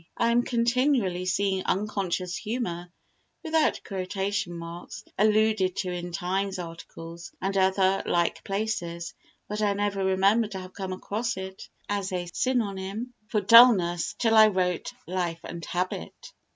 I 0.17 0.31
am 0.31 0.41
continually 0.41 1.27
seeing 1.27 1.63
unconscious 1.65 2.35
humour 2.35 2.91
(without 3.43 3.81
quotation 3.85 4.57
marks) 4.57 5.03
alluded 5.15 5.75
to 5.75 5.91
in 5.91 6.11
Times 6.11 6.57
articles 6.57 7.31
and 7.39 7.55
other 7.55 8.01
like 8.07 8.43
places, 8.43 9.13
but 9.47 9.61
I 9.61 9.73
never 9.73 10.03
remember 10.03 10.47
to 10.47 10.59
have 10.59 10.73
come 10.73 10.91
across 10.93 11.37
it 11.37 11.69
as 11.87 12.11
a 12.11 12.25
synonym 12.33 13.13
for 13.27 13.41
dullness 13.41 14.15
till 14.17 14.33
I 14.33 14.47
wrote 14.47 14.91
Life 15.05 15.41
and 15.43 15.63
Habit. 15.65 16.33